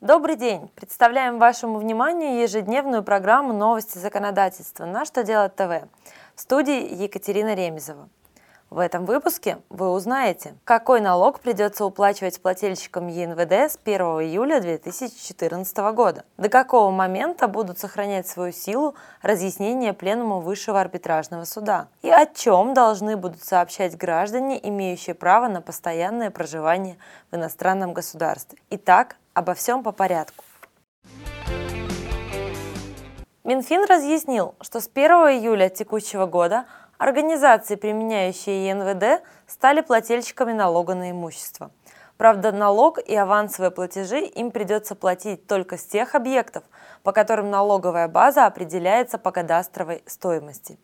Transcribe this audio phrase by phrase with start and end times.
[0.00, 0.70] Добрый день!
[0.76, 5.90] Представляем вашему вниманию ежедневную программу «Новости законодательства» на «Что делать ТВ»
[6.34, 8.08] в студии Екатерина Ремезова.
[8.70, 15.76] В этом выпуске вы узнаете, какой налог придется уплачивать плательщикам ЕНВД с 1 июля 2014
[15.92, 22.24] года, до какого момента будут сохранять свою силу разъяснения Пленума Высшего арбитражного суда и о
[22.24, 26.96] чем должны будут сообщать граждане, имеющие право на постоянное проживание
[27.30, 28.58] в иностранном государстве.
[28.70, 30.44] Итак, обо всем по порядку.
[33.44, 36.66] Минфин разъяснил, что с 1 июля текущего года
[36.98, 41.70] Организации, применяющие ЕНВД, стали плательщиками налога на имущество.
[42.18, 46.62] Правда, налог и авансовые платежи им придется платить только с тех объектов,
[47.02, 50.78] по которым налоговая база определяется по кадастровой стоимости.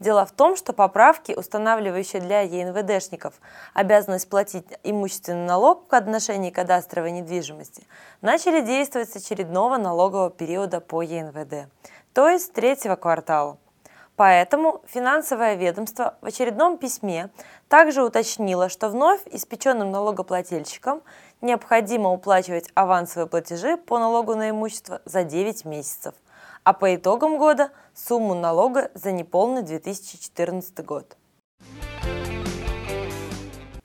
[0.00, 3.34] Дело в том, что поправки, устанавливающие для ЕНВДшников
[3.74, 7.84] обязанность платить имущественный налог в отношении кадастровой недвижимости,
[8.20, 11.68] начали действовать с очередного налогового периода по ЕНВД,
[12.12, 13.58] то есть третьего квартала.
[14.14, 17.30] Поэтому финансовое ведомство в очередном письме
[17.68, 21.02] также уточнило, что вновь испеченным налогоплательщикам
[21.40, 26.14] необходимо уплачивать авансовые платежи по налогу на имущество за 9 месяцев,
[26.64, 31.16] а по итогам года сумму налога за неполный 2014 год.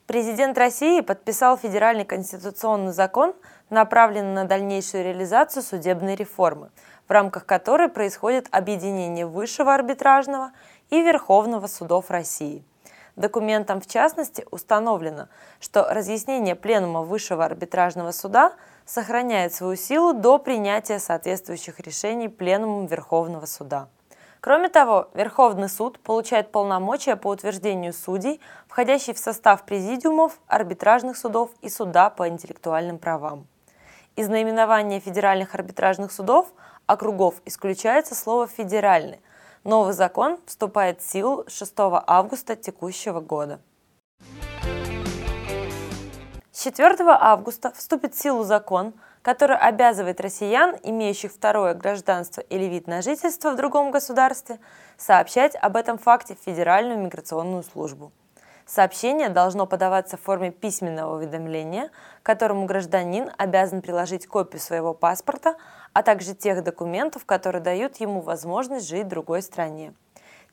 [0.06, 3.34] Президент России подписал федеральный конституционный закон,
[3.70, 6.70] направленный на дальнейшую реализацию судебной реформы–
[7.08, 10.52] в рамках которой происходит объединение Высшего арбитражного
[10.90, 12.64] и Верховного судов России.
[13.16, 15.28] Документом, в частности, установлено,
[15.60, 18.54] что разъяснение Пленума Высшего арбитражного суда
[18.86, 23.88] сохраняет свою силу до принятия соответствующих решений Пленумом Верховного суда.
[24.40, 31.50] Кроме того, Верховный суд получает полномочия по утверждению судей, входящих в состав президиумов, арбитражных судов
[31.62, 33.46] и суда по интеллектуальным правам.
[34.16, 36.52] Из наименования федеральных арбитражных судов–
[36.86, 39.20] округов исключается слово «федеральный».
[39.64, 43.60] Новый закон вступает в силу 6 августа текущего года.
[46.64, 52.86] С 4 августа вступит в силу закон, который обязывает россиян, имеющих второе гражданство или вид
[52.86, 54.58] на жительство в другом государстве,
[54.96, 58.12] сообщать об этом факте в Федеральную миграционную службу.
[58.64, 61.90] Сообщение должно подаваться в форме письменного уведомления,
[62.22, 65.56] которому гражданин обязан приложить копию своего паспорта,
[65.92, 69.92] а также тех документов, которые дают ему возможность жить в другой стране.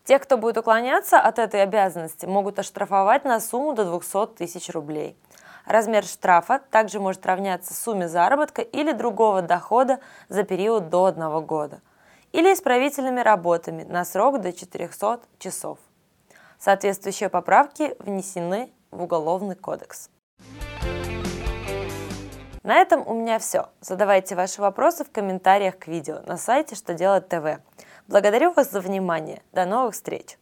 [0.04, 5.16] Тех, кто будет уклоняться от этой обязанности, могут оштрафовать на сумму до 200 тысяч рублей.
[5.66, 10.00] Размер штрафа также может равняться сумме заработка или другого дохода
[10.30, 11.82] за период до одного года
[12.32, 15.80] или исправительными работами на срок до 400 часов.
[16.60, 20.10] Соответствующие поправки внесены в Уголовный кодекс.
[22.64, 23.70] На этом у меня все.
[23.82, 27.60] Задавайте ваши вопросы в комментариях к видео на сайте «Что делать ТВ».
[28.08, 29.42] Благодарю вас за внимание.
[29.52, 30.38] До новых встреч!